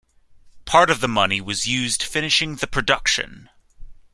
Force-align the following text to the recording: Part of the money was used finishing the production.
Part 0.65 0.89
of 0.89 0.99
the 0.99 1.07
money 1.07 1.39
was 1.41 1.67
used 1.67 2.01
finishing 2.01 2.55
the 2.55 2.65
production. 2.65 3.49